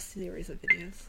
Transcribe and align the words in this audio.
series 0.00 0.50
of 0.50 0.60
videos. 0.62 1.04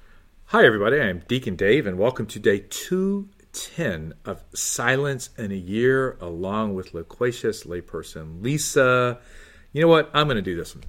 Hi, 0.46 0.66
everybody. 0.66 1.00
I'm 1.00 1.24
Deacon 1.28 1.56
Dave, 1.56 1.86
and 1.88 1.98
welcome 1.98 2.26
to 2.28 2.40
day 2.40 2.60
210 2.70 4.14
of 4.26 4.44
Silence 4.54 5.30
in 5.38 5.52
a 5.52 5.56
Year, 5.56 6.18
along 6.22 6.74
with 6.76 6.94
loquacious 6.94 7.64
layperson 7.66 8.42
Lisa. 8.44 9.20
You 9.74 9.82
know 9.82 9.88
what? 9.88 10.10
I'm 10.14 10.28
going 10.28 10.36
to 10.38 10.42
do 10.42 10.56
this 10.56 10.74
one. 10.76 10.86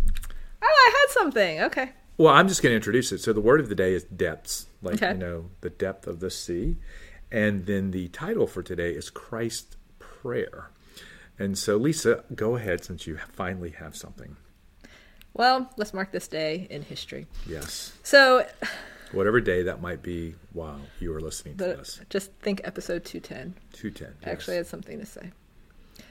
Oh, 0.63 0.67
I 0.67 0.91
had 1.07 1.13
something. 1.13 1.61
Okay. 1.63 1.91
Well, 2.17 2.35
I'm 2.35 2.49
just 2.49 2.63
going 2.63 2.73
to 2.73 2.77
introduce 2.77 3.13
it. 3.13 3.19
So, 3.19 3.33
the 3.33 3.41
word 3.41 3.61
of 3.61 3.69
the 3.69 3.75
day 3.75 3.95
is 3.95 4.05
depths, 4.05 4.67
like, 4.83 4.95
Okay. 5.03 5.13
you 5.13 5.19
know, 5.19 5.51
the 5.61 5.71
depth 5.71 6.07
of 6.07 6.21
the 6.21 6.31
sea. 6.31 6.77
And 7.31 7.67
then 7.67 7.91
the 7.91 8.09
title 8.09 8.47
for 8.47 8.63
today 8.63 8.93
is 8.93 9.11
Christ 9.11 9.77
Prayer. 9.99 10.71
And 11.39 11.57
so, 11.59 11.77
Lisa, 11.77 12.25
go 12.35 12.57
ahead 12.57 12.83
since 12.85 13.07
you 13.07 13.19
finally 13.33 13.71
have 13.71 13.95
something. 13.97 14.37
Well, 15.39 15.71
let's 15.77 15.95
mark 15.95 16.11
this 16.11 16.27
day 16.29 16.67
in 16.69 16.83
history. 16.83 17.27
Yes. 17.47 17.93
So, 18.03 18.45
Whatever 19.13 19.41
day 19.41 19.63
that 19.63 19.81
might 19.81 20.03
be 20.03 20.35
while 20.53 20.81
you 21.01 21.15
are 21.15 21.21
listening 21.21 21.57
to 21.59 21.65
this. 21.65 22.01
just 22.11 22.33
think 22.43 22.61
episode 22.65 23.05
210. 23.05 23.55
210. 23.73 24.29
I 24.29 24.33
actually 24.33 24.57
had 24.57 24.67
something 24.67 24.99
to 24.99 25.07
say. 25.07 25.31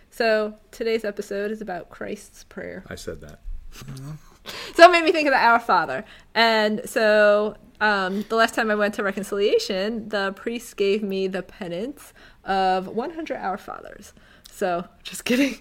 So, 0.09 0.55
today's 0.71 1.03
episode 1.03 1.51
is 1.51 1.61
about 1.61 1.89
Christ's 1.89 2.45
Prayer. 2.45 2.85
I 2.89 2.95
said 2.95 3.21
that. 3.21 3.41
So 4.75 4.85
it 4.85 4.91
made 4.91 5.03
me 5.03 5.11
think 5.11 5.27
of 5.27 5.33
the 5.33 5.39
Our 5.39 5.59
Father. 5.59 6.05
And 6.33 6.81
so 6.85 7.57
um, 7.81 8.23
the 8.29 8.35
last 8.37 8.53
time 8.55 8.71
I 8.71 8.75
went 8.75 8.93
to 8.93 9.03
reconciliation, 9.03 10.07
the 10.07 10.31
priest 10.37 10.77
gave 10.77 11.03
me 11.03 11.27
the 11.27 11.43
penance 11.43 12.13
of 12.45 12.87
100 12.87 13.35
Our 13.35 13.57
Fathers. 13.57 14.13
So 14.49 14.85
just 15.03 15.25
kidding. 15.25 15.59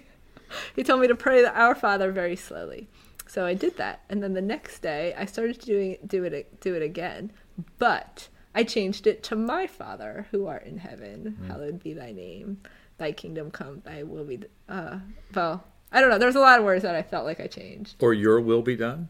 He 0.73 0.83
told 0.83 1.01
me 1.01 1.07
to 1.07 1.15
pray 1.15 1.41
the 1.41 1.53
Our 1.53 1.75
Father 1.75 2.13
very 2.13 2.37
slowly. 2.37 2.87
So 3.27 3.45
I 3.45 3.53
did 3.53 3.77
that, 3.77 4.01
and 4.09 4.23
then 4.23 4.33
the 4.33 4.41
next 4.41 4.79
day 4.81 5.13
I 5.17 5.25
started 5.25 5.59
doing 5.59 5.97
do 6.07 6.23
it 6.23 6.59
do 6.61 6.73
it 6.75 6.81
again, 6.81 7.31
but 7.77 8.29
I 8.55 8.63
changed 8.63 9.05
it 9.07 9.21
to 9.23 9.35
my 9.35 9.67
Father 9.67 10.27
who 10.31 10.47
art 10.47 10.63
in 10.65 10.77
heaven, 10.77 11.37
hallowed 11.47 11.83
be 11.83 11.93
thy 11.93 12.11
name, 12.11 12.61
thy 12.97 13.11
kingdom 13.11 13.51
come, 13.51 13.81
thy 13.85 14.03
will 14.03 14.23
be. 14.23 14.39
Uh, 14.69 14.99
well, 15.35 15.63
I 15.91 16.01
don't 16.01 16.09
know. 16.09 16.17
There 16.17 16.27
was 16.27 16.35
a 16.35 16.39
lot 16.39 16.57
of 16.59 16.65
words 16.65 16.83
that 16.83 16.95
I 16.95 17.01
felt 17.03 17.25
like 17.25 17.39
I 17.39 17.47
changed. 17.47 17.95
Or 17.99 18.13
your 18.13 18.39
will 18.41 18.61
be 18.61 18.75
done. 18.75 19.09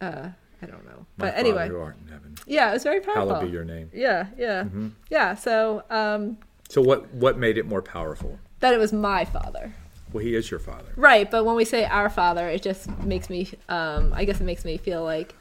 Uh, 0.00 0.28
I 0.62 0.66
don't 0.66 0.84
know. 0.84 1.06
My 1.16 1.26
but 1.26 1.34
anyway, 1.36 1.68
who 1.68 1.78
art 1.78 1.96
in 2.04 2.12
heaven. 2.12 2.34
yeah, 2.46 2.70
it 2.70 2.74
was 2.74 2.82
very 2.82 3.00
powerful. 3.00 3.28
Hallowed 3.28 3.46
be 3.46 3.52
your 3.52 3.64
name. 3.64 3.90
Yeah, 3.94 4.26
yeah, 4.36 4.64
Mm-hmm. 4.64 4.88
yeah. 5.10 5.34
So 5.34 5.84
um, 5.90 6.38
So 6.68 6.80
what 6.82 7.12
what 7.14 7.38
made 7.38 7.58
it 7.58 7.66
more 7.66 7.82
powerful? 7.82 8.38
that 8.60 8.74
it 8.74 8.78
was 8.78 8.92
my 8.92 9.24
father, 9.24 9.72
Well, 10.12 10.24
he 10.24 10.34
is 10.34 10.50
your 10.50 10.60
father. 10.60 10.90
right? 10.96 11.30
But 11.30 11.44
when 11.44 11.54
we 11.54 11.64
say 11.64 11.84
our 11.84 12.08
father, 12.08 12.48
it 12.48 12.62
just 12.62 12.88
makes 13.00 13.28
me. 13.28 13.48
Um, 13.68 14.12
I 14.14 14.24
guess 14.24 14.40
it 14.40 14.44
makes 14.44 14.64
me 14.64 14.76
feel 14.78 15.04
like, 15.04 15.34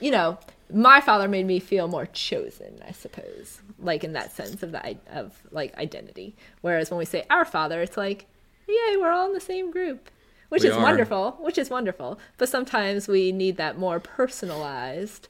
you 0.00 0.10
know, 0.10 0.38
my 0.72 1.00
father 1.00 1.28
made 1.28 1.46
me 1.46 1.58
feel 1.60 1.88
more 1.88 2.06
chosen. 2.06 2.82
I 2.86 2.92
suppose, 2.92 3.60
like 3.78 4.04
in 4.04 4.12
that 4.14 4.32
sense 4.32 4.62
of 4.62 4.72
the 4.72 4.96
of 5.12 5.38
like 5.50 5.76
identity. 5.78 6.34
Whereas 6.60 6.90
when 6.90 6.98
we 6.98 7.04
say 7.04 7.24
our 7.30 7.44
father, 7.44 7.80
it's 7.82 7.96
like, 7.96 8.26
yay, 8.68 8.96
we're 8.96 9.10
all 9.10 9.26
in 9.26 9.34
the 9.34 9.40
same 9.40 9.70
group. 9.70 10.10
Which 10.50 10.62
We 10.62 10.68
is 10.68 10.76
are. 10.76 10.82
wonderful, 10.82 11.32
which 11.40 11.58
is 11.58 11.70
wonderful. 11.70 12.18
But 12.38 12.48
sometimes 12.48 13.08
we 13.08 13.32
need 13.32 13.56
that 13.56 13.78
more 13.78 13.98
personalized 13.98 15.28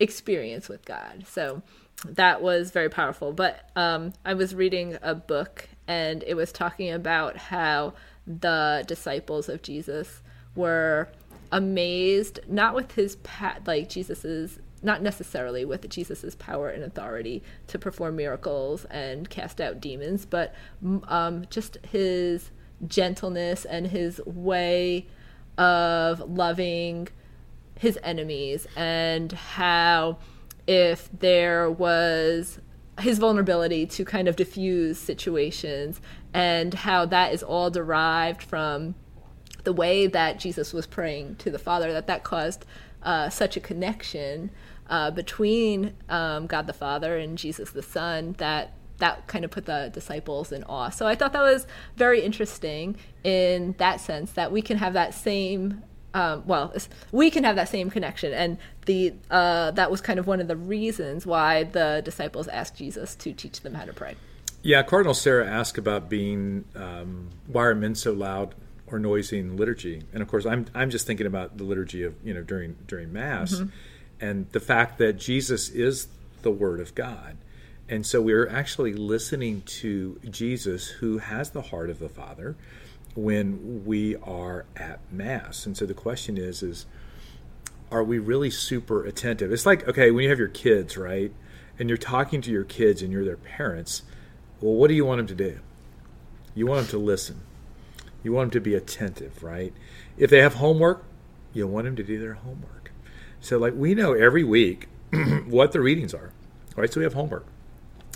experience 0.00 0.68
with 0.68 0.84
God. 0.84 1.24
So 1.28 1.62
that 2.04 2.42
was 2.42 2.70
very 2.70 2.88
powerful. 2.88 3.32
But 3.32 3.70
um, 3.76 4.12
I 4.24 4.34
was 4.34 4.54
reading 4.54 4.98
a 5.02 5.14
book 5.14 5.68
and 5.86 6.22
it 6.26 6.34
was 6.34 6.52
talking 6.52 6.90
about 6.90 7.36
how 7.36 7.94
the 8.26 8.84
disciples 8.86 9.48
of 9.48 9.62
Jesus 9.62 10.22
were 10.54 11.08
amazed, 11.52 12.40
not 12.48 12.74
with 12.74 12.92
his 12.92 13.16
pa- 13.16 13.58
like 13.66 13.88
Jesus's 13.88 14.58
not 14.82 15.00
necessarily 15.00 15.64
with 15.64 15.88
Jesus's 15.88 16.34
power 16.34 16.68
and 16.68 16.84
authority 16.84 17.42
to 17.68 17.78
perform 17.78 18.16
miracles 18.16 18.84
and 18.90 19.30
cast 19.30 19.58
out 19.58 19.80
demons, 19.80 20.26
but 20.26 20.54
um, 21.08 21.46
just 21.48 21.78
his 21.86 22.50
gentleness 22.86 23.64
and 23.64 23.86
his 23.86 24.20
way 24.26 25.06
of 25.56 26.20
loving 26.20 27.08
his 27.78 27.98
enemies 28.02 28.66
and 28.76 29.32
how 29.32 30.18
if 30.66 31.08
there 31.18 31.70
was 31.70 32.58
his 33.00 33.18
vulnerability 33.18 33.86
to 33.86 34.04
kind 34.04 34.28
of 34.28 34.36
diffuse 34.36 34.98
situations 34.98 36.00
and 36.32 36.74
how 36.74 37.04
that 37.06 37.32
is 37.32 37.42
all 37.42 37.70
derived 37.70 38.42
from 38.42 38.94
the 39.64 39.72
way 39.72 40.06
that 40.06 40.38
Jesus 40.38 40.72
was 40.72 40.86
praying 40.86 41.36
to 41.36 41.50
the 41.50 41.58
Father 41.58 41.92
that 41.92 42.06
that 42.06 42.22
caused 42.22 42.64
uh, 43.02 43.28
such 43.28 43.56
a 43.56 43.60
connection 43.60 44.50
uh, 44.88 45.10
between 45.10 45.94
um, 46.08 46.46
God 46.46 46.66
the 46.66 46.72
Father 46.72 47.16
and 47.16 47.36
Jesus 47.38 47.70
the 47.70 47.82
Son 47.82 48.34
that 48.38 48.74
that 48.98 49.26
kind 49.26 49.44
of 49.44 49.50
put 49.50 49.66
the 49.66 49.90
disciples 49.92 50.52
in 50.52 50.62
awe. 50.64 50.88
So 50.88 51.06
I 51.06 51.16
thought 51.16 51.32
that 51.32 51.42
was 51.42 51.66
very 51.96 52.20
interesting 52.20 52.96
in 53.24 53.74
that 53.78 54.00
sense 54.00 54.32
that 54.32 54.52
we 54.52 54.62
can 54.62 54.78
have 54.78 54.92
that 54.92 55.14
same. 55.14 55.82
Um, 56.14 56.44
well, 56.46 56.72
we 57.10 57.28
can 57.28 57.42
have 57.42 57.56
that 57.56 57.68
same 57.68 57.90
connection, 57.90 58.32
and 58.32 58.56
the 58.86 59.14
uh, 59.32 59.72
that 59.72 59.90
was 59.90 60.00
kind 60.00 60.20
of 60.20 60.28
one 60.28 60.40
of 60.40 60.46
the 60.46 60.56
reasons 60.56 61.26
why 61.26 61.64
the 61.64 62.02
disciples 62.04 62.46
asked 62.46 62.76
Jesus 62.76 63.16
to 63.16 63.32
teach 63.32 63.60
them 63.62 63.74
how 63.74 63.84
to 63.84 63.92
pray. 63.92 64.14
Yeah, 64.62 64.82
Cardinal 64.84 65.14
Sarah 65.14 65.46
asked 65.46 65.76
about 65.76 66.08
being 66.08 66.64
um, 66.76 67.30
why 67.48 67.64
are 67.64 67.74
men 67.74 67.96
so 67.96 68.12
loud 68.12 68.54
or 68.86 69.00
noisy 69.00 69.40
in 69.40 69.56
liturgy, 69.56 70.04
and 70.12 70.22
of 70.22 70.28
course, 70.28 70.46
I'm 70.46 70.66
I'm 70.72 70.90
just 70.90 71.04
thinking 71.04 71.26
about 71.26 71.58
the 71.58 71.64
liturgy 71.64 72.04
of 72.04 72.14
you 72.22 72.32
know 72.32 72.42
during 72.42 72.76
during 72.86 73.12
Mass, 73.12 73.60
and 74.20 74.48
the 74.52 74.60
fact 74.60 74.98
that 74.98 75.14
Jesus 75.18 75.68
is 75.68 76.06
the 76.42 76.52
Word 76.52 76.78
of 76.78 76.94
God, 76.94 77.36
and 77.88 78.06
so 78.06 78.22
we're 78.22 78.48
actually 78.48 78.94
listening 78.94 79.62
to 79.62 80.20
Jesus, 80.30 80.86
who 80.86 81.18
has 81.18 81.50
the 81.50 81.62
heart 81.62 81.90
of 81.90 81.98
the 81.98 82.08
Father, 82.08 82.54
when 83.14 83.84
we 83.84 84.16
are 84.16 84.64
at 84.76 85.00
Mass, 85.10 85.66
and 85.66 85.76
so 85.76 85.86
the 85.86 85.94
question 85.94 86.36
is 86.36 86.62
is 86.62 86.86
are 87.90 88.02
we 88.02 88.18
really 88.18 88.50
super 88.50 89.04
attentive? 89.04 89.52
It's 89.52 89.66
like, 89.66 89.86
okay, 89.86 90.10
when 90.10 90.24
you 90.24 90.30
have 90.30 90.38
your 90.38 90.48
kids, 90.48 90.96
right? 90.96 91.32
And 91.78 91.88
you're 91.88 91.96
talking 91.96 92.40
to 92.40 92.50
your 92.50 92.64
kids 92.64 93.02
and 93.02 93.12
you're 93.12 93.24
their 93.24 93.36
parents, 93.36 94.02
well, 94.60 94.74
what 94.74 94.88
do 94.88 94.94
you 94.94 95.04
want 95.04 95.18
them 95.18 95.26
to 95.28 95.34
do? 95.34 95.60
You 96.54 96.66
want 96.66 96.80
them 96.80 96.90
to 96.90 96.98
listen. 96.98 97.42
You 98.24 98.32
want 98.32 98.46
them 98.46 98.60
to 98.62 98.64
be 98.64 98.74
attentive, 98.74 99.42
right? 99.44 99.72
If 100.16 100.30
they 100.30 100.40
have 100.40 100.54
homework, 100.54 101.04
you 101.52 101.66
want 101.66 101.84
them 101.84 101.94
to 101.96 102.02
do 102.02 102.18
their 102.18 102.34
homework. 102.34 102.90
So, 103.40 103.58
like, 103.58 103.74
we 103.76 103.94
know 103.94 104.12
every 104.12 104.42
week 104.42 104.88
what 105.46 105.72
the 105.72 105.80
readings 105.80 106.14
are, 106.14 106.32
right? 106.76 106.92
So 106.92 107.00
we 107.00 107.04
have 107.04 107.14
homework. 107.14 107.46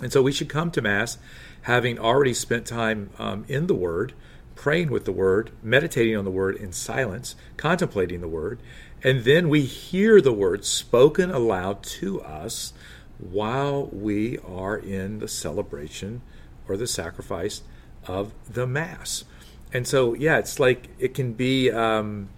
And 0.03 0.13
so 0.13 0.23
we 0.23 0.33
should 0.33 0.49
come 0.49 0.71
to 0.73 0.83
Mass 0.83 1.19
having 1.63 1.99
already 1.99 2.35
spent 2.35 2.67
time 2.67 3.11
um, 3.19 3.45
in 3.49 3.67
the 3.67 3.75
Word, 3.75 4.15
praying 4.59 4.91
with 4.91 5.05
the 5.05 5.13
Word, 5.13 5.53
meditating 5.63 6.17
on 6.17 6.25
the 6.25 6.33
Word 6.33 6.57
in 6.57 6.73
silence, 6.73 7.37
contemplating 7.57 8.21
the 8.21 8.27
Word, 8.29 8.59
and 9.05 9.23
then 9.23 9.49
we 9.49 9.63
hear 9.63 10.21
the 10.21 10.33
Word 10.33 10.65
spoken 10.65 11.31
aloud 11.31 11.85
to 11.85 12.21
us 12.23 12.73
while 13.19 13.87
we 13.87 14.37
are 14.39 14.77
in 14.77 15.21
the 15.21 15.29
celebration 15.29 16.23
or 16.67 16.77
the 16.77 16.89
sacrifice 16.89 17.63
of 18.09 18.35
the 18.53 18.67
Mass. 18.67 19.25
And 19.73 19.87
so, 19.87 20.15
yeah, 20.15 20.39
it's 20.39 20.59
like 20.59 20.89
it 20.99 21.15
can 21.15 21.35
be. 21.35 21.71
Um, 21.71 22.29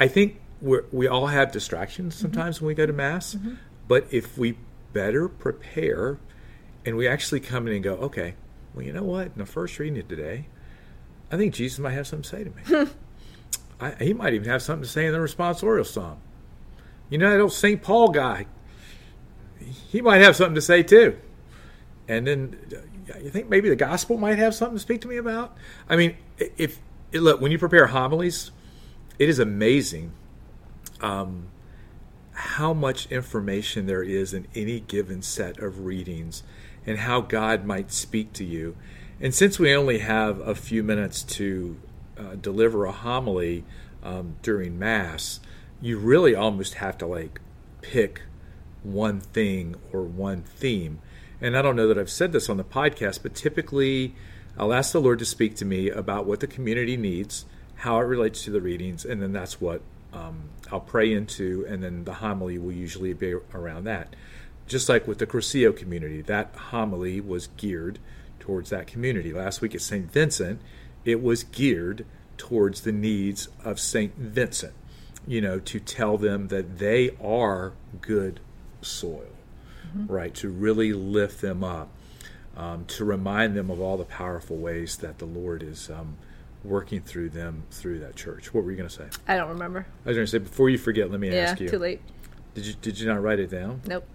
I 0.00 0.08
think 0.08 0.40
we're, 0.60 0.84
we 0.90 1.06
all 1.06 1.28
have 1.28 1.52
distractions 1.52 2.16
sometimes 2.16 2.60
when 2.60 2.66
we 2.66 2.74
go 2.74 2.86
to 2.86 2.92
Mass, 2.92 3.36
but 3.86 4.04
if 4.10 4.36
we 4.36 4.58
better 4.92 5.28
prepare 5.28 6.18
and 6.84 6.96
we 6.96 7.06
actually 7.06 7.38
come 7.38 7.68
in 7.68 7.74
and 7.74 7.84
go, 7.84 7.94
okay, 7.94 8.34
well, 8.74 8.84
you 8.84 8.92
know 8.92 9.04
what? 9.04 9.28
In 9.28 9.34
the 9.36 9.46
first 9.46 9.78
reading 9.78 10.00
of 10.00 10.08
today, 10.08 10.46
I 11.30 11.36
think 11.36 11.54
Jesus 11.54 11.78
might 11.78 11.92
have 11.92 12.06
something 12.06 12.22
to 12.22 12.28
say 12.28 12.44
to 12.44 12.84
me. 12.84 12.90
I, 13.80 14.04
he 14.04 14.14
might 14.14 14.34
even 14.34 14.48
have 14.48 14.62
something 14.62 14.84
to 14.84 14.88
say 14.88 15.06
in 15.06 15.12
the 15.12 15.18
responsorial 15.18 15.84
psalm. 15.84 16.18
You 17.10 17.18
know 17.18 17.30
that 17.30 17.40
old 17.40 17.52
St. 17.52 17.82
Paul 17.82 18.08
guy, 18.08 18.46
he 19.90 20.00
might 20.00 20.20
have 20.20 20.36
something 20.36 20.54
to 20.54 20.60
say 20.60 20.82
too. 20.82 21.18
And 22.08 22.26
then 22.26 22.56
uh, 23.14 23.18
you 23.18 23.30
think 23.30 23.48
maybe 23.48 23.68
the 23.68 23.76
gospel 23.76 24.16
might 24.16 24.38
have 24.38 24.54
something 24.54 24.76
to 24.76 24.82
speak 24.82 25.00
to 25.02 25.08
me 25.08 25.16
about? 25.16 25.56
I 25.88 25.96
mean, 25.96 26.16
if 26.38 26.80
look, 27.12 27.40
when 27.40 27.52
you 27.52 27.58
prepare 27.58 27.88
homilies, 27.88 28.50
it 29.18 29.28
is 29.28 29.38
amazing 29.38 30.12
um, 31.00 31.48
how 32.32 32.72
much 32.72 33.06
information 33.10 33.86
there 33.86 34.02
is 34.02 34.34
in 34.34 34.46
any 34.54 34.80
given 34.80 35.22
set 35.22 35.58
of 35.58 35.84
readings 35.84 36.42
and 36.86 36.98
how 36.98 37.20
God 37.20 37.64
might 37.64 37.90
speak 37.90 38.32
to 38.34 38.44
you. 38.44 38.76
And 39.20 39.34
since 39.34 39.58
we 39.58 39.74
only 39.74 39.98
have 39.98 40.40
a 40.40 40.54
few 40.54 40.82
minutes 40.82 41.22
to 41.22 41.78
uh, 42.18 42.34
deliver 42.34 42.84
a 42.84 42.92
homily 42.92 43.64
um, 44.02 44.36
during 44.42 44.78
Mass, 44.78 45.40
you 45.80 45.98
really 45.98 46.34
almost 46.34 46.74
have 46.74 46.98
to 46.98 47.06
like 47.06 47.40
pick 47.80 48.22
one 48.82 49.20
thing 49.20 49.76
or 49.92 50.02
one 50.02 50.42
theme. 50.42 51.00
And 51.40 51.56
I 51.56 51.62
don't 51.62 51.76
know 51.76 51.88
that 51.88 51.98
I've 51.98 52.10
said 52.10 52.32
this 52.32 52.48
on 52.48 52.56
the 52.56 52.64
podcast, 52.64 53.22
but 53.22 53.34
typically 53.34 54.14
I'll 54.58 54.72
ask 54.72 54.92
the 54.92 55.00
Lord 55.00 55.18
to 55.18 55.24
speak 55.24 55.56
to 55.56 55.64
me 55.64 55.90
about 55.90 56.26
what 56.26 56.40
the 56.40 56.46
community 56.46 56.96
needs, 56.96 57.46
how 57.76 57.98
it 57.98 58.04
relates 58.04 58.44
to 58.44 58.50
the 58.50 58.60
readings, 58.60 59.04
and 59.04 59.20
then 59.20 59.32
that's 59.32 59.60
what 59.60 59.82
um, 60.12 60.50
I'll 60.72 60.80
pray 60.80 61.12
into, 61.12 61.66
and 61.68 61.82
then 61.82 62.04
the 62.04 62.14
homily 62.14 62.58
will 62.58 62.72
usually 62.72 63.12
be 63.12 63.34
around 63.52 63.84
that. 63.84 64.14
Just 64.66 64.88
like 64.88 65.06
with 65.06 65.18
the 65.18 65.26
Cursillo 65.26 65.76
community, 65.76 66.22
that 66.22 66.54
homily 66.54 67.20
was 67.20 67.48
geared 67.58 67.98
towards 68.46 68.70
that 68.70 68.86
community. 68.86 69.32
Last 69.32 69.60
week 69.60 69.74
at 69.74 69.80
St. 69.80 70.10
Vincent, 70.10 70.60
it 71.04 71.20
was 71.20 71.42
geared 71.42 72.06
towards 72.36 72.82
the 72.82 72.92
needs 72.92 73.48
of 73.64 73.80
St. 73.80 74.14
Vincent, 74.16 74.72
you 75.26 75.40
know, 75.40 75.58
to 75.58 75.80
tell 75.80 76.16
them 76.16 76.46
that 76.48 76.78
they 76.78 77.10
are 77.20 77.72
good 78.00 78.38
soil, 78.82 79.26
mm-hmm. 79.88 80.06
right? 80.06 80.32
To 80.36 80.48
really 80.48 80.92
lift 80.92 81.40
them 81.40 81.64
up, 81.64 81.88
um, 82.56 82.84
to 82.86 83.04
remind 83.04 83.56
them 83.56 83.68
of 83.68 83.80
all 83.80 83.96
the 83.96 84.04
powerful 84.04 84.56
ways 84.56 84.96
that 84.98 85.18
the 85.18 85.24
Lord 85.24 85.64
is 85.64 85.90
um, 85.90 86.16
working 86.62 87.00
through 87.00 87.30
them 87.30 87.64
through 87.72 87.98
that 87.98 88.14
church. 88.14 88.54
What 88.54 88.62
were 88.62 88.70
you 88.70 88.76
going 88.76 88.88
to 88.88 88.94
say? 88.94 89.08
I 89.26 89.36
don't 89.36 89.48
remember. 89.48 89.86
I 90.04 90.10
was 90.10 90.16
going 90.16 90.26
to 90.26 90.30
say 90.30 90.38
before 90.38 90.70
you 90.70 90.78
forget, 90.78 91.10
let 91.10 91.18
me 91.18 91.30
yeah, 91.30 91.50
ask 91.50 91.60
you. 91.60 91.68
too 91.68 91.80
late. 91.80 92.00
Did 92.54 92.64
you 92.64 92.74
did 92.80 93.00
you 93.00 93.06
not 93.08 93.20
write 93.22 93.40
it 93.40 93.50
down? 93.50 93.82
Nope. 93.86 94.06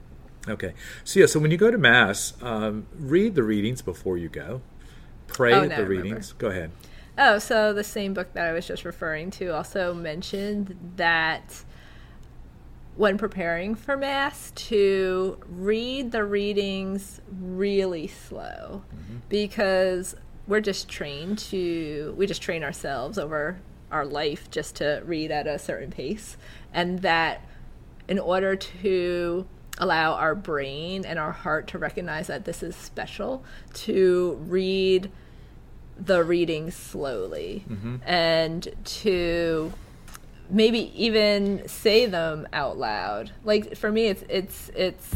Okay. 0.47 0.73
So 1.03 1.19
yeah, 1.19 1.25
so 1.25 1.39
when 1.39 1.51
you 1.51 1.57
go 1.57 1.71
to 1.71 1.77
mass, 1.77 2.33
um, 2.41 2.87
read 2.97 3.35
the 3.35 3.43
readings 3.43 3.81
before 3.81 4.17
you 4.17 4.29
go. 4.29 4.61
Pray 5.27 5.53
Oh, 5.53 5.63
at 5.63 5.75
the 5.77 5.85
readings. 5.85 6.33
Go 6.33 6.47
ahead. 6.47 6.71
Oh, 7.17 7.39
so 7.39 7.73
the 7.73 7.83
same 7.83 8.13
book 8.13 8.33
that 8.33 8.47
I 8.47 8.53
was 8.53 8.65
just 8.65 8.83
referring 8.83 9.31
to 9.31 9.49
also 9.49 9.93
mentioned 9.93 10.93
that 10.95 11.63
when 12.95 13.17
preparing 13.17 13.75
for 13.75 13.95
Mass, 13.95 14.51
to 14.51 15.37
read 15.47 16.11
the 16.11 16.23
readings 16.23 17.21
really 17.31 18.07
slow 18.07 18.83
because 19.29 20.15
we're 20.47 20.61
just 20.61 20.89
trained 20.89 21.37
to, 21.37 22.13
we 22.17 22.25
just 22.27 22.41
train 22.41 22.63
ourselves 22.63 23.17
over 23.17 23.59
our 23.91 24.05
life 24.05 24.49
just 24.51 24.75
to 24.77 25.01
read 25.05 25.31
at 25.31 25.47
a 25.47 25.57
certain 25.59 25.91
pace. 25.91 26.37
And 26.73 26.99
that 26.99 27.45
in 28.07 28.19
order 28.19 28.55
to 28.55 29.45
allow 29.77 30.13
our 30.13 30.35
brain 30.35 31.05
and 31.05 31.17
our 31.17 31.31
heart 31.31 31.67
to 31.67 31.77
recognize 31.77 32.27
that 32.27 32.45
this 32.45 32.61
is 32.61 32.75
special, 32.75 33.43
to 33.73 34.37
read 34.47 35.11
the 35.97 36.23
reading 36.23 36.71
slowly 36.71 37.63
and 38.05 38.67
to 38.83 39.71
maybe 40.49 40.91
even 41.01 41.67
say 41.67 42.05
them 42.05 42.47
out 42.53 42.77
loud. 42.77 43.31
Like 43.43 43.75
for 43.75 43.91
me, 43.91 44.07
it's 44.07 44.23
it's 44.29 44.69
it's 44.69 45.15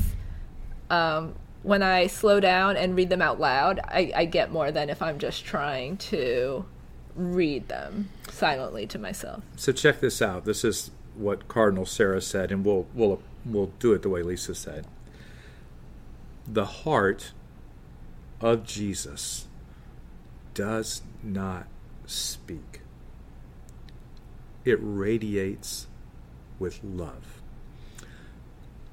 um, 0.90 1.36
when 1.63 1.81
I 1.81 2.08
slow 2.08 2.40
down 2.40 2.78
and 2.78 2.96
read 2.96 3.10
them 3.10 3.22
out 3.22 3.40
loud, 3.40 3.80
I, 3.84 4.12
I 4.16 4.25
get 4.25 4.51
more 4.51 4.72
than 4.72 4.90
if 4.90 5.01
I'm 5.01 5.18
just 5.18 5.46
trying 5.46 5.98
to 5.98 6.66
read 7.16 7.68
them 7.68 8.10
silently 8.30 8.86
to 8.88 9.00
myself. 9.00 9.44
So 9.56 9.72
check 9.72 10.00
this 10.00 10.22
out. 10.22 10.46
This 10.46 10.63
is 10.63 10.92
what 11.16 11.48
Cardinal 11.48 11.86
Sarah 11.86 12.22
said, 12.22 12.51
and 12.51 12.63
we'll 12.63 12.86
we'll 12.94 13.22
we'll 13.46 13.72
do 13.80 13.94
it 13.94 14.02
the 14.02 14.10
way 14.10 14.24
Lisa 14.24 14.56
said. 14.56 14.86
The 16.48 16.66
heart 16.66 17.32
of 18.42 18.66
Jesus 18.66 19.48
does 20.54 21.02
not 21.24 21.68
speak. 22.06 22.82
It 24.64 24.80
radiates 24.82 25.88
with 26.60 26.84
love. 26.84 27.42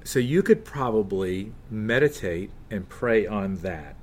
So 0.03 0.19
you 0.19 0.43
could 0.43 0.65
probably 0.65 1.53
meditate 1.69 2.51
and 2.69 2.89
pray 2.89 3.25
on 3.25 3.57
that. 3.57 3.95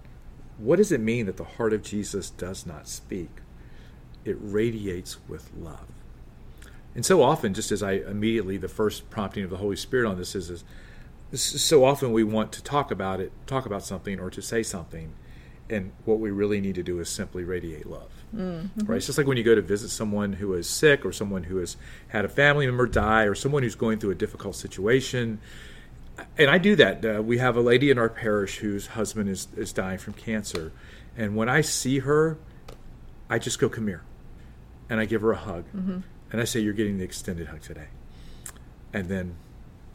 What 0.56 0.76
does 0.76 0.92
it 0.92 1.00
mean 1.00 1.26
that 1.26 1.36
the 1.36 1.44
heart 1.44 1.72
of 1.72 1.82
Jesus 1.82 2.30
does 2.30 2.66
not 2.66 2.88
speak? 2.88 3.30
It 4.24 4.36
radiates 4.40 5.18
with 5.28 5.50
love. 5.56 5.99
And 6.94 7.06
so 7.06 7.22
often, 7.22 7.54
just 7.54 7.70
as 7.70 7.82
I 7.82 7.92
immediately, 7.92 8.56
the 8.56 8.68
first 8.68 9.10
prompting 9.10 9.44
of 9.44 9.50
the 9.50 9.58
Holy 9.58 9.76
Spirit 9.76 10.08
on 10.08 10.18
this 10.18 10.34
is, 10.34 10.50
is, 10.50 10.64
is 11.30 11.62
so 11.62 11.84
often 11.84 12.12
we 12.12 12.24
want 12.24 12.52
to 12.52 12.62
talk 12.62 12.90
about 12.90 13.20
it, 13.20 13.32
talk 13.46 13.64
about 13.64 13.84
something, 13.84 14.18
or 14.18 14.28
to 14.30 14.42
say 14.42 14.62
something, 14.62 15.12
and 15.68 15.92
what 16.04 16.18
we 16.18 16.32
really 16.32 16.60
need 16.60 16.74
to 16.74 16.82
do 16.82 16.98
is 16.98 17.08
simply 17.08 17.44
radiate 17.44 17.86
love. 17.86 18.10
Mm-hmm. 18.34 18.86
Right? 18.86 18.96
It's 18.96 19.06
just 19.06 19.18
like 19.18 19.28
when 19.28 19.36
you 19.36 19.44
go 19.44 19.54
to 19.54 19.62
visit 19.62 19.90
someone 19.90 20.32
who 20.34 20.52
is 20.54 20.68
sick, 20.68 21.04
or 21.04 21.12
someone 21.12 21.44
who 21.44 21.58
has 21.58 21.76
had 22.08 22.24
a 22.24 22.28
family 22.28 22.66
member 22.66 22.86
die, 22.86 23.22
or 23.22 23.36
someone 23.36 23.62
who's 23.62 23.76
going 23.76 24.00
through 24.00 24.10
a 24.10 24.16
difficult 24.16 24.56
situation. 24.56 25.40
And 26.36 26.50
I 26.50 26.58
do 26.58 26.74
that. 26.76 27.04
Uh, 27.04 27.22
we 27.22 27.38
have 27.38 27.56
a 27.56 27.60
lady 27.60 27.90
in 27.90 27.98
our 27.98 28.08
parish 28.08 28.58
whose 28.58 28.88
husband 28.88 29.28
is, 29.28 29.46
is 29.56 29.72
dying 29.72 29.98
from 29.98 30.14
cancer. 30.14 30.72
And 31.16 31.36
when 31.36 31.48
I 31.48 31.60
see 31.60 32.00
her, 32.00 32.36
I 33.28 33.38
just 33.38 33.60
go, 33.60 33.68
come 33.68 33.86
here. 33.86 34.02
And 34.88 34.98
I 34.98 35.04
give 35.04 35.22
her 35.22 35.30
a 35.30 35.36
hug. 35.36 35.64
And 36.32 36.40
I 36.40 36.44
say, 36.44 36.60
You're 36.60 36.74
getting 36.74 36.98
the 36.98 37.04
extended 37.04 37.48
hug 37.48 37.62
today. 37.62 37.88
And 38.92 39.08
then 39.08 39.36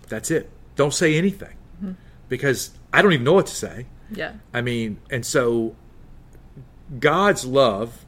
that's 0.08 0.32
it. 0.32 0.50
Don't 0.76 0.94
say 0.94 1.16
anything 1.18 1.56
mm-hmm. 1.78 1.94
because 2.30 2.72
I 2.94 3.02
don't 3.02 3.14
even 3.14 3.24
know 3.24 3.34
what 3.34 3.48
to 3.48 3.56
say. 3.56 3.88
Yeah. 4.12 4.34
I 4.54 4.62
mean, 4.62 5.00
and 5.10 5.26
so 5.26 5.76
God's 7.00 7.46
love, 7.46 8.06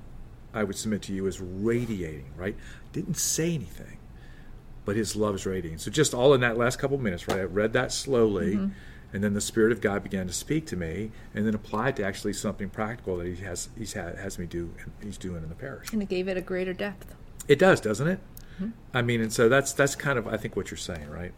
I 0.53 0.63
would 0.63 0.75
submit 0.75 1.01
to 1.03 1.13
you, 1.13 1.25
is 1.25 1.41
radiating, 1.41 2.31
right? 2.35 2.56
Didn't 2.94 3.18
say 3.18 3.53
anything, 3.53 3.97
but 4.85 4.95
his 4.95 5.15
love 5.15 5.35
is 5.35 5.45
radiating. 5.45 5.79
So 5.79 5.91
just 5.91 6.13
all 6.13 6.33
in 6.33 6.41
that 6.41 6.57
last 6.57 6.79
couple 6.79 6.95
of 6.95 7.03
minutes, 7.03 7.27
right? 7.27 7.39
I 7.39 7.44
read 7.44 7.74
that 7.74 7.91
slowly. 7.91 8.56
Mm-hmm. 8.56 8.74
And 9.13 9.24
then 9.24 9.33
the 9.33 9.41
Spirit 9.41 9.71
of 9.71 9.79
God 9.79 10.03
began 10.03 10.27
to 10.27 10.33
speak 10.33 10.65
to 10.68 10.75
me, 10.75 11.12
and 11.33 11.47
then 11.47 11.56
applied 11.56 11.95
to 11.95 12.03
actually 12.03 12.33
something 12.33 12.69
practical 12.69 13.18
that 13.18 13.27
He 13.27 13.35
has 13.38 13.69
He's 13.77 13.94
had, 13.94 14.18
has 14.18 14.38
me 14.38 14.45
do, 14.45 14.74
He's 15.01 15.18
doing 15.18 15.44
in 15.44 15.50
the 15.50 15.56
parish. 15.56 15.94
And 15.94 16.01
it 16.01 16.09
gave 16.09 16.27
it 16.27 16.35
a 16.35 16.41
greater 16.41 16.74
depth. 16.74 17.15
It 17.48 17.60
does, 17.60 17.80
doesn't 17.82 18.08
it? 18.08 18.20
Mm-hmm. 18.56 18.70
I 18.94 19.02
mean, 19.02 19.22
and 19.22 19.32
so 19.32 19.50
that's 19.50 19.74
that's 19.74 19.96
kind 19.96 20.18
of 20.18 20.28
I 20.28 20.38
think 20.38 20.56
what 20.56 20.72
you're 20.72 20.78
saying, 20.78 21.10
right? 21.10 21.34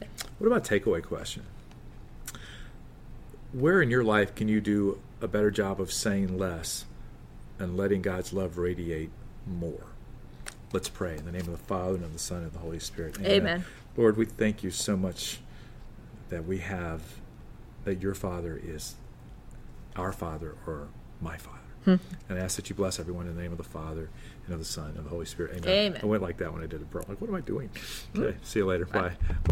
Yeah. 0.00 0.06
What 0.38 0.46
about 0.46 0.64
takeaway 0.64 1.02
question? 1.02 1.44
Where 3.52 3.80
in 3.80 3.90
your 3.90 4.04
life 4.04 4.34
can 4.34 4.48
you 4.48 4.60
do 4.60 5.00
a 5.20 5.28
better 5.28 5.50
job 5.50 5.80
of 5.80 5.92
saying 5.92 6.38
less 6.38 6.86
and 7.58 7.76
letting 7.76 8.02
God's 8.02 8.32
love 8.32 8.58
radiate 8.58 9.10
more? 9.46 9.86
Let's 10.72 10.88
pray 10.88 11.16
in 11.16 11.24
the 11.24 11.30
name 11.30 11.42
of 11.42 11.52
the 11.52 11.56
Father 11.56 11.94
and 11.94 12.04
of 12.04 12.12
the 12.12 12.18
Son 12.18 12.38
and 12.38 12.46
of 12.46 12.52
the 12.52 12.58
Holy 12.58 12.80
Spirit. 12.80 13.16
Amen. 13.20 13.64
Lord, 13.96 14.16
we 14.16 14.24
thank 14.24 14.64
you 14.64 14.72
so 14.72 14.96
much 14.96 15.38
that 16.30 16.44
we 16.44 16.58
have 16.58 17.00
that 17.84 18.02
your 18.02 18.14
Father 18.14 18.60
is 18.62 18.96
our 19.94 20.12
Father 20.12 20.56
or 20.66 20.88
my 21.20 21.36
Father. 21.36 21.58
Hmm. 21.84 21.96
And 22.28 22.38
I 22.38 22.42
ask 22.42 22.56
that 22.56 22.70
you 22.70 22.74
bless 22.74 22.98
everyone 22.98 23.26
in 23.26 23.36
the 23.36 23.42
name 23.42 23.52
of 23.52 23.58
the 23.58 23.64
Father 23.64 24.08
and 24.46 24.52
of 24.54 24.58
the 24.58 24.64
Son 24.64 24.88
and 24.88 24.98
of 24.98 25.04
the 25.04 25.10
Holy 25.10 25.26
Spirit. 25.26 25.56
Amen. 25.58 25.68
Amen. 25.68 26.00
I 26.02 26.06
went 26.06 26.22
like 26.22 26.38
that 26.38 26.52
when 26.52 26.62
I 26.62 26.66
did 26.66 26.80
it, 26.80 26.90
bro. 26.90 27.02
Like, 27.08 27.20
what 27.20 27.28
am 27.28 27.34
I 27.36 27.40
doing? 27.40 27.70
Hmm. 28.14 28.22
Okay. 28.22 28.36
See 28.42 28.60
you 28.60 28.66
later. 28.66 28.86
Bye. 28.86 29.12